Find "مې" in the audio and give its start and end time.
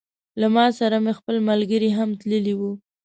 1.03-1.13